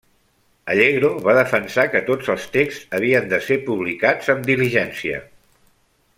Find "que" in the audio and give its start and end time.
1.95-2.01